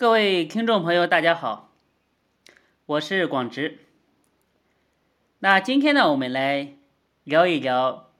[0.00, 1.74] 各位听众朋友，大家好，
[2.86, 3.80] 我是广直。
[5.40, 6.78] 那今天呢，我们来
[7.22, 8.10] 聊一聊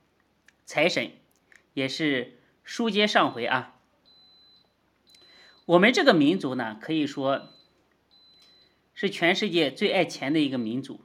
[0.66, 1.12] 财神，
[1.72, 3.76] 也是书接上回啊。
[5.64, 7.48] 我们这个民族呢，可以说
[8.92, 11.00] 是全世界最爱钱的一个民族，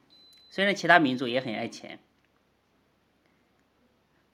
[0.50, 2.00] 虽然其他民族也很爱钱，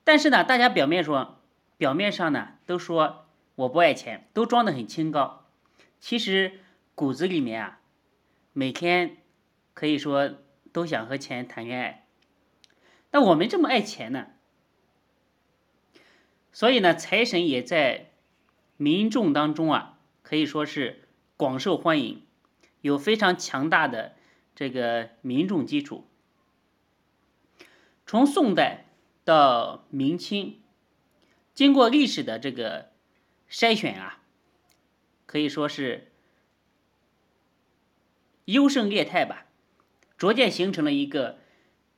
[0.02, 1.38] 但是呢，大家表面说，
[1.76, 5.41] 表面上呢都说我不爱钱，都装得很清高。
[6.02, 6.58] 其实
[6.96, 7.80] 骨子里面啊，
[8.52, 9.18] 每天
[9.72, 10.34] 可以说
[10.72, 12.08] 都想和钱谈恋爱。
[13.12, 14.26] 那我们这么爱钱呢，
[16.52, 18.10] 所以呢，财神也在
[18.76, 22.26] 民众当中啊，可以说是广受欢迎，
[22.80, 24.16] 有非常强大的
[24.56, 26.08] 这个民众基础。
[28.04, 28.86] 从宋代
[29.22, 30.60] 到明清，
[31.54, 32.90] 经过历史的这个
[33.48, 34.18] 筛选啊。
[35.32, 36.12] 可以说是
[38.44, 39.46] 优胜劣汰吧，
[40.18, 41.38] 逐渐形成了一个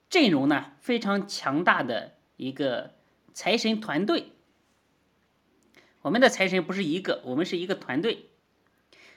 [0.08, 2.94] 阵容呢非常强大的一个
[3.32, 4.26] 财神团队。
[6.02, 8.26] 我们的财神不是一个，我们是一个团队。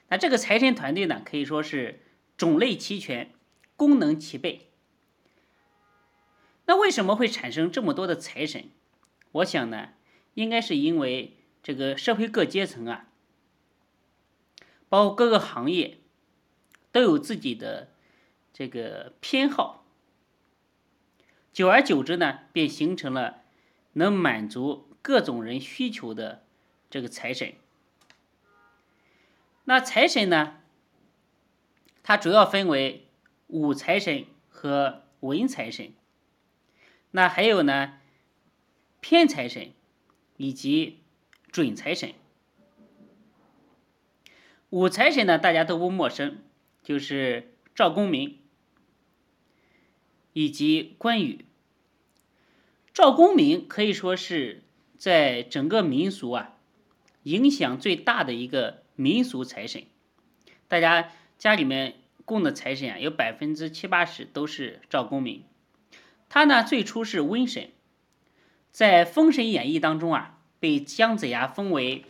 [0.07, 2.01] 那这个财神团队呢，可以说是
[2.37, 3.31] 种类齐全，
[3.75, 4.71] 功能齐备。
[6.65, 8.71] 那为什么会产生这么多的财神？
[9.33, 9.89] 我想呢，
[10.33, 13.06] 应该是因为这个社会各阶层啊。
[14.89, 15.99] 包括各个行业
[16.91, 17.93] 都有自己的
[18.53, 19.85] 这个偏好，
[21.51, 23.43] 久而久之呢，便形成了
[23.93, 26.45] 能满足各种人需求的
[26.89, 27.53] 这个财神。
[29.65, 30.61] 那财神呢，
[32.01, 33.09] 它主要分为
[33.47, 35.93] 武财神和文财神，
[37.11, 37.99] 那还有呢
[39.01, 39.73] 偏财神
[40.37, 41.03] 以及
[41.51, 42.13] 准财神。
[44.69, 46.39] 五财神呢，大家都不陌生，
[46.83, 48.39] 就是赵公明
[50.33, 51.45] 以及关羽。
[52.93, 54.65] 赵公明可以说是
[54.97, 56.57] 在整个民俗啊
[57.23, 59.83] 影响最大的一个民俗财神。
[60.67, 65.45] 大家家里面供的财神啊，有百分之七八十都是赵公明。
[66.27, 67.69] 他呢，最初是瘟神，
[68.73, 72.03] 在《封神演义》当中啊，被姜子牙封为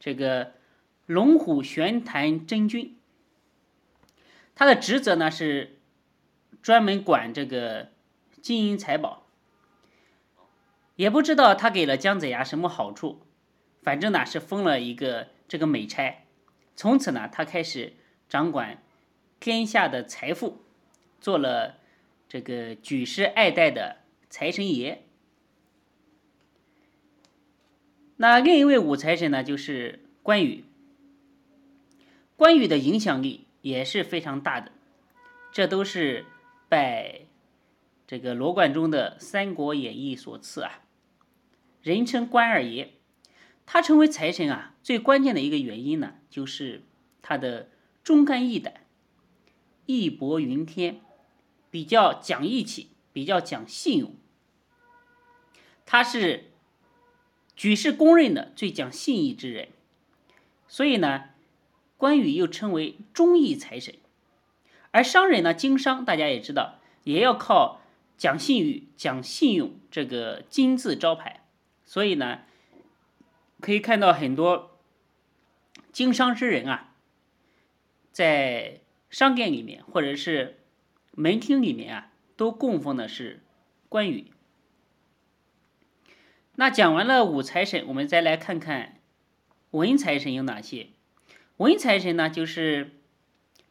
[0.00, 0.57] 这个。
[1.08, 2.94] 龙虎玄坛真君，
[4.54, 5.78] 他的职责呢是
[6.60, 7.92] 专门管这个
[8.42, 9.26] 金银财宝。
[10.96, 13.22] 也不知道他给了姜子牙什么好处，
[13.80, 16.26] 反正呢是封了一个这个美差。
[16.76, 17.94] 从此呢，他开始
[18.28, 18.82] 掌管
[19.40, 20.60] 天下的财富，
[21.22, 21.78] 做了
[22.28, 25.04] 这个举世爱戴的财神爷。
[28.16, 30.64] 那另一位武财神呢，就是关羽。
[32.38, 34.70] 关羽的影响力也是非常大的，
[35.50, 36.24] 这都是
[36.68, 37.22] 拜
[38.06, 40.84] 这个罗贯中的《三国演义》所赐啊。
[41.82, 42.90] 人称关二爷，
[43.66, 46.84] 他成为财神啊，最关键的一个原因呢，就是
[47.22, 47.70] 他的
[48.04, 48.86] 忠肝义胆、
[49.86, 51.00] 义薄云天，
[51.72, 54.14] 比较讲义气，比较讲信用。
[55.84, 56.52] 他是
[57.56, 59.70] 举世公认的最讲信义之人，
[60.68, 61.30] 所以呢。
[61.98, 63.96] 关羽又称为忠义财神，
[64.92, 67.80] 而商人呢，经商大家也知道，也要靠
[68.16, 71.44] 讲信誉、讲信用这个金字招牌。
[71.84, 72.42] 所以呢，
[73.60, 74.78] 可以看到很多
[75.90, 76.94] 经商之人啊，
[78.12, 80.60] 在商店里面或者是
[81.12, 83.42] 门厅里面啊，都供奉的是
[83.88, 84.30] 关羽。
[86.54, 89.00] 那讲完了武财神，我们再来看看
[89.72, 90.90] 文财神有哪些。
[91.58, 93.00] 文财神呢，就是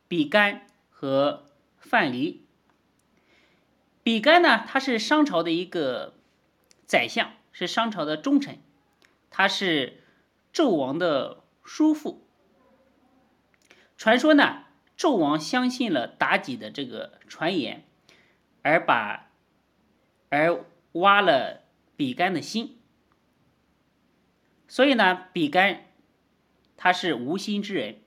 [0.09, 1.45] 比干和
[1.77, 2.39] 范蠡。
[4.03, 6.13] 比干呢，他是商朝的一个
[6.85, 8.59] 宰相，是商朝的忠臣，
[9.29, 10.03] 他是
[10.53, 12.27] 纣王的叔父。
[13.95, 14.65] 传说呢，
[14.97, 17.85] 纣王相信了妲己的这个传言，
[18.63, 19.31] 而把
[20.27, 21.61] 而挖了
[21.95, 22.77] 比干的心，
[24.67, 25.85] 所以呢，比干。
[26.77, 27.97] 他是无心之人，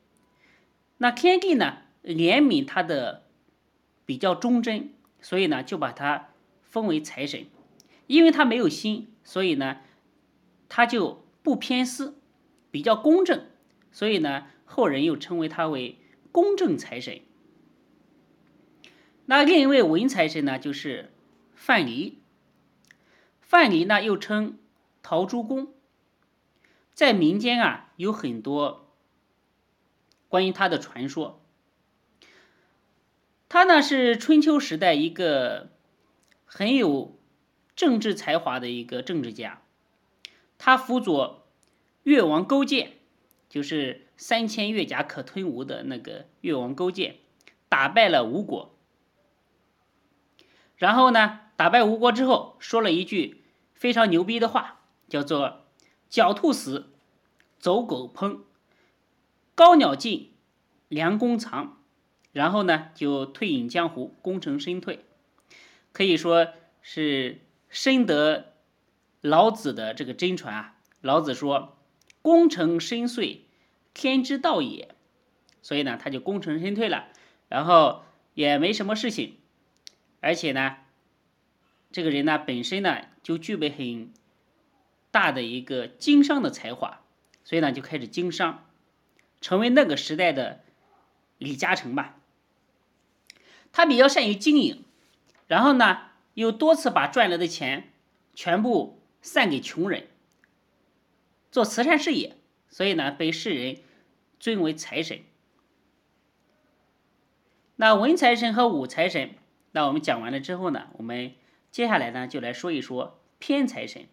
[0.99, 3.27] 那天帝呢怜悯他的
[4.07, 6.29] 比较忠贞，所以呢就把他
[6.63, 7.47] 封为财神，
[8.07, 9.81] 因为他没有心，所以呢
[10.69, 12.17] 他就不偏私，
[12.71, 13.45] 比较公正，
[13.91, 15.99] 所以呢后人又称为他为
[16.31, 17.21] 公正财神。
[19.27, 21.13] 那另一位文财神呢就是
[21.55, 22.15] 范蠡，
[23.41, 24.59] 范蠡呢又称
[25.03, 25.75] 陶朱公。
[27.01, 28.93] 在民间啊，有很多
[30.29, 31.43] 关于他的传说。
[33.49, 35.71] 他呢是春秋时代一个
[36.45, 37.19] 很有
[37.75, 39.63] 政治才华的一个政治家，
[40.59, 41.47] 他辅佐
[42.03, 42.99] 越王勾践，
[43.49, 47.17] 就是三千越甲可吞吴的那个越王勾践，
[47.71, 48.77] 打败了吴国。
[50.77, 53.43] 然后呢，打败吴国之后，说了一句
[53.73, 55.60] 非常牛逼的话，叫做
[56.11, 56.91] “狡兔死，
[57.59, 58.41] 走狗烹，
[59.55, 60.33] 高鸟尽，
[60.89, 61.79] 良弓藏”。
[62.33, 65.05] 然后呢，就退隐江湖，功成身退，
[65.93, 66.49] 可以说
[66.81, 68.53] 是深得
[69.21, 70.77] 老子的这个真传啊。
[71.01, 71.77] 老子说
[72.23, 73.47] ：“功成身遂，
[73.93, 74.95] 天之道也。”
[75.61, 77.09] 所以呢，他就功成身退了，
[77.49, 78.05] 然后
[78.35, 79.37] 也没什么事情，
[80.21, 80.77] 而且呢，
[81.91, 84.13] 这个人呢本身呢就具备很
[85.11, 87.03] 大的一个经商的才华，
[87.45, 88.67] 所以呢就开始经商，
[89.41, 90.65] 成为那个时代的
[91.39, 92.17] 李嘉诚吧。
[93.73, 94.85] 他比较善于经营，
[95.47, 97.93] 然后呢，又多次把赚来的钱
[98.35, 100.09] 全部散给穷人，
[101.51, 102.37] 做慈善事业，
[102.69, 103.79] 所以呢，被世人
[104.39, 105.21] 尊为财神。
[107.77, 109.31] 那文财神和武财神，
[109.73, 111.35] 那我们讲完了之后呢，我们
[111.71, 114.07] 接下来呢就来说一说偏财神。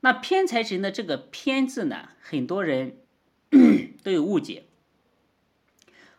[0.00, 2.96] 那偏财神的这个“偏”字呢，很多人
[4.04, 4.64] 都有误解。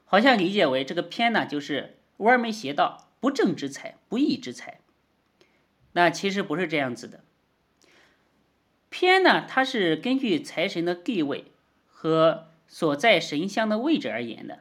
[0.05, 4.79] 好像理解为这个偏呢，就是歪门邪道、不正之财、不义之财。
[5.93, 7.23] 那其实不是这样子的。
[8.89, 11.45] 偏呢，它是根据财神的地位
[11.87, 14.59] 和所在神像的位置而言的。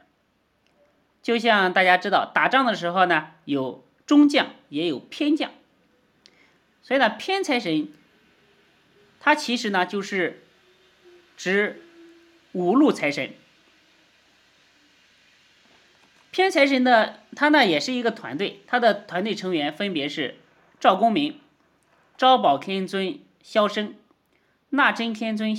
[1.21, 5.51] 就像大家知道，打仗的时候呢，有中将，也有偏将。
[6.81, 7.89] 所以呢，偏财神，
[9.19, 10.43] 它其实呢就是
[11.35, 11.81] 指
[12.53, 13.33] 五路财神。
[16.31, 20.37] 偏财神的他呢也是一个团队，他的团队成员分别是
[20.79, 21.39] 赵公明、
[22.17, 23.95] 招宝天尊萧生、
[24.69, 25.55] 纳真天尊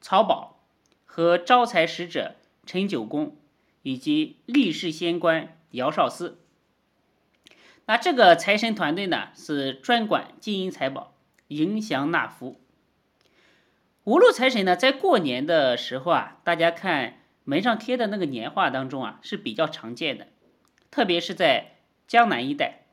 [0.00, 0.60] 曹宝
[1.06, 2.34] 和招财使者
[2.66, 3.36] 陈九公，
[3.82, 6.38] 以及立世仙官姚少司。
[7.86, 11.14] 那这个财神团队呢是专管金银财宝、
[11.46, 12.60] 迎祥纳福。
[14.08, 17.14] 五路财神呢在过年的时候啊，大家看。
[17.44, 20.28] 门上贴的那个年画当中啊是比较常见的，
[20.90, 21.76] 特别是在
[22.06, 22.84] 江南一带，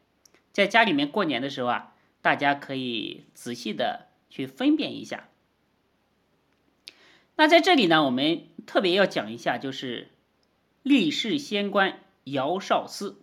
[0.53, 5.27] 在家里面过年的时候啊，大家可以仔细的去分辨一下。
[7.35, 10.07] 那在这里呢，我们特别要讲一下，就是
[10.83, 13.21] 立世仙官姚少司，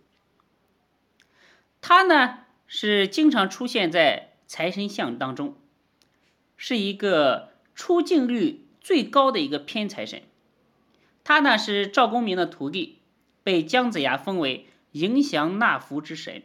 [1.81, 5.57] 他呢是经常出现在财神像当中，
[6.59, 7.52] 是一个
[7.83, 10.23] 出镜率最高的一个偏财神。
[11.25, 13.01] 他呢是赵公明的徒弟，
[13.43, 16.45] 被姜子牙封为迎祥纳福之神。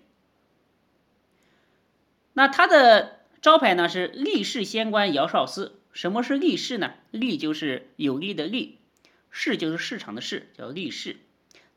[2.34, 5.80] 那他的招牌呢是立世仙官姚少司。
[5.92, 6.96] 什么是立世呢？
[7.12, 8.80] 立就是有利的利，
[9.30, 11.18] 市就是市场的市，叫立世。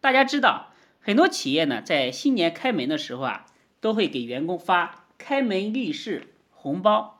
[0.00, 0.72] 大家知道，
[1.02, 3.44] 很多企业呢在新年开门的时候啊，
[3.82, 7.19] 都会给员工发开门利市红包。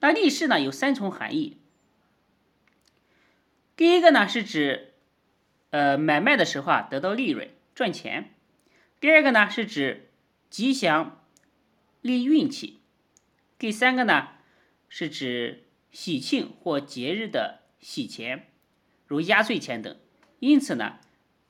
[0.00, 1.56] 那立世呢有三重含义。
[3.76, 4.88] 第一个呢是指。
[5.72, 8.34] 呃，买卖的时候啊，得到利润赚钱。
[8.98, 10.10] 第二个呢，是指
[10.50, 11.24] 吉祥
[12.00, 12.80] 利运气。
[13.56, 14.30] 第三个呢，
[14.88, 18.48] 是指喜庆或节日的喜钱，
[19.06, 19.96] 如压岁钱等。
[20.40, 20.98] 因此呢，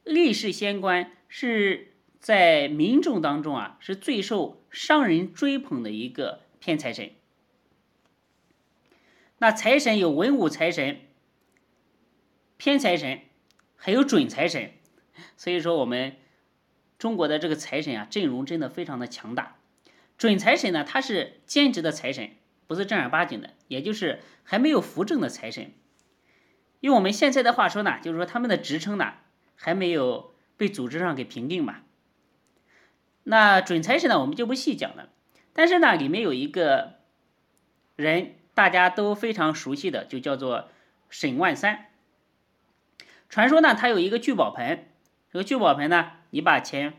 [0.05, 7.13] 立世仙官是在民众当中啊，是最受商人追捧的一个偏财神。
[9.41, 11.01] 那财神有文武财神、
[12.57, 13.23] 偏财神。
[13.83, 14.73] 还有准财神，
[15.39, 16.17] 所以说我们
[16.99, 19.57] 中国的这个财神啊，阵容真的非常的强大。
[20.19, 22.33] 准财神呢，他是兼职的财神，
[22.67, 25.73] 不是正儿八经的，也就是还没有扶正的财神。
[26.81, 29.15] 用我们现在的话说呢，就是说他们的职称呢
[29.57, 31.79] 还没有被组织上给评定嘛。
[33.23, 35.09] 那准财神呢，我们就不细讲了。
[35.55, 36.97] 但是呢，里面有一个
[37.97, 40.69] 人大家都非常熟悉的，就叫做
[41.09, 41.87] 沈万三。
[43.31, 44.87] 传说呢，它有一个聚宝盆，
[45.33, 46.93] 这个聚宝盆呢，你把钱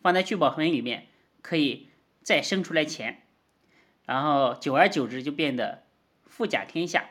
[0.00, 1.08] 放在聚宝盆里面，
[1.42, 1.88] 可以
[2.22, 3.24] 再生出来钱，
[4.04, 5.82] 然后久而久之就变得
[6.22, 7.10] 富甲天下。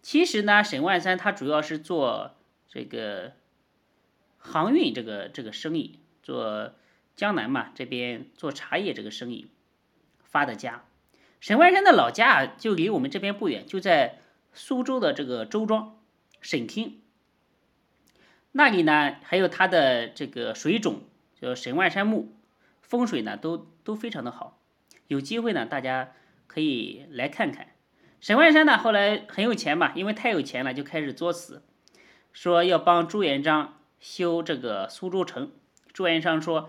[0.00, 2.36] 其实呢，沈万三他主要是做
[2.66, 3.34] 这个
[4.38, 6.72] 航运这个这个生意，做
[7.14, 9.50] 江南嘛这边做茶叶这个生意
[10.24, 10.86] 发的家。
[11.46, 14.18] 沈万三的老家，就离我们这边不远，就在
[14.52, 15.96] 苏州的这个周庄
[16.40, 17.00] 沈厅。
[18.50, 21.02] 那里呢还有它的这个水种，
[21.40, 22.32] 叫沈万山墓，
[22.82, 24.60] 风水呢都都非常的好。
[25.06, 26.14] 有机会呢，大家
[26.48, 27.68] 可以来看看。
[28.20, 31.62] 沈万山呢后来很有钱嘛，因为太有钱了，就开始作死，
[32.32, 35.52] 说要帮朱元璋修这个苏州城。
[35.92, 36.68] 朱元璋说：“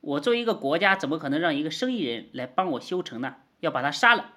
[0.00, 3.36] 我作为一个国家，怎么可能让一个生意人来帮我修城呢？
[3.64, 4.32] 要把他杀了。”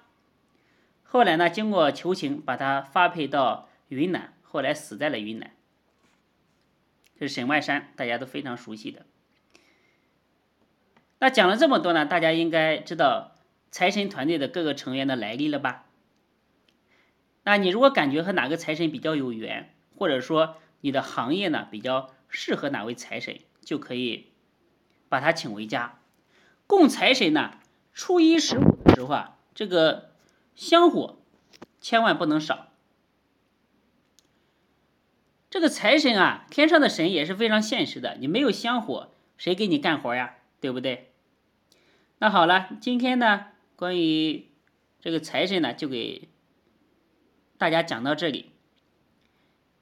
[1.04, 5.52] 后来呢，经过求情，把他发配到云南，后来死在了云南。
[7.18, 9.06] 这是沈万山，大家都非常熟悉的。
[11.18, 13.32] 那讲了这么多呢，大家应该知道
[13.70, 15.86] 财神团队的各个成员的来历了吧？
[17.42, 24.26] 那你如果感觉和哪个财神比较有缘，或者说你的行业呢比较适合哪位财神，就可以
[25.08, 25.98] 把他请回家。
[26.66, 27.58] 供财神呢，
[27.94, 30.08] 初一十五实话，这个。
[30.58, 31.20] 香火
[31.80, 32.72] 千万不能少。
[35.48, 38.16] 这个财神啊，天上的神也是非常现实的。
[38.16, 40.38] 你没有香火，谁给你干活呀？
[40.60, 41.12] 对不对？
[42.18, 44.48] 那好了，今天呢，关于
[45.00, 46.28] 这个财神呢，就给
[47.56, 48.50] 大家讲到这里。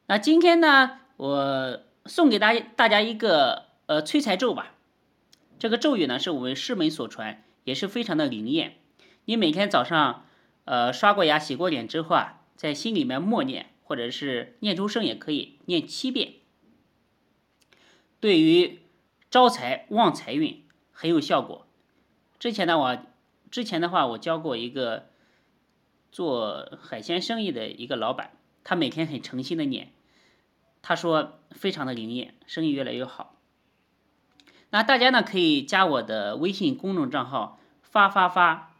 [0.08, 4.74] 那今天呢，我送给大家大家一个呃催财咒吧。
[5.58, 8.76] 这个咒语呢，是我们师门所传，也是非常的灵验。
[9.26, 10.24] 你每天早上。
[10.68, 16.32] 呃，刷过牙、洗过脸之后啊，在心里面默念，或者是念出声也可以，念七遍。
[18.18, 18.80] 对于
[19.30, 21.68] 招财旺财运很有效果。
[22.40, 22.98] 之前呢，我
[23.48, 25.06] 之前的话，我教过一个
[26.10, 28.32] 做海鲜生意的一个老板，
[28.64, 29.92] 他每天很诚心的念，
[30.82, 33.36] 他说非常的灵验，生意越来越好。
[34.70, 38.74] 那大家呢可以加我的微信公众账号发发发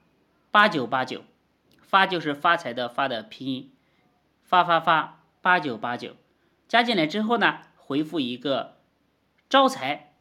[0.57, 1.23] 八九八九。
[1.83, 3.71] 发就是发财的发的拼音，
[4.43, 6.17] 发发发八九八九，
[6.67, 8.79] 加进来之后呢，回复一个
[9.51, 10.15] 招财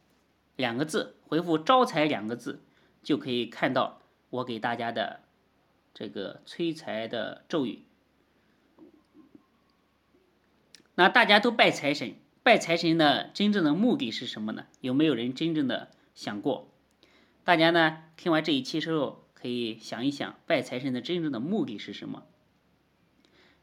[0.54, 2.62] 两个字，回复招财两个字，
[3.02, 5.20] 就可以看到我给大家的
[5.94, 7.86] 这个催财的咒语。
[10.96, 14.66] 那大家都拜财神，拜财神的真正的目的是什么呢？
[14.82, 16.68] 有没有人真正的想过？
[17.42, 19.25] 大家呢听完这一期之后。
[19.38, 22.26] 可以想一想，拜财神的真正的目的是什么？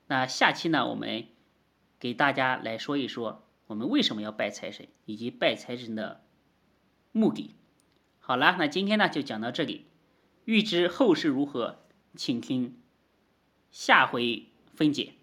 [0.08, 1.26] 那下期呢，我们
[2.00, 6.24] 给大家来说一说，我们为什么要拜财神，以及拜财神的
[7.12, 7.56] 目的。
[8.20, 9.88] 好了，那今天呢就讲到这里。
[10.46, 11.80] 欲知后事如何，
[12.16, 12.78] 请听
[13.72, 15.14] 下回分解。